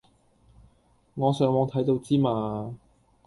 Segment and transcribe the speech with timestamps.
[1.13, 2.75] 我上網睇到之嘛